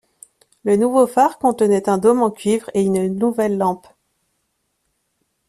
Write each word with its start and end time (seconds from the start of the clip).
Le 0.63 0.77
nouveau 0.77 1.05
phare 1.05 1.37
contenait 1.37 1.87
un 1.87 1.99
dôme 1.99 2.23
en 2.23 2.31
cuivre 2.31 2.71
et 2.73 2.81
une 2.81 3.07
nouvelle 3.19 3.59
lampe. 3.59 3.85